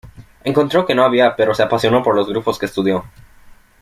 Encontró 0.43 0.83
que 0.87 0.95
no 0.95 1.03
había, 1.05 1.35
pero 1.35 1.53
se 1.53 1.61
apasionó 1.61 2.01
por 2.01 2.15
los 2.15 2.27
grupos 2.27 2.57
que 2.57 2.65
estudió. 2.65 3.05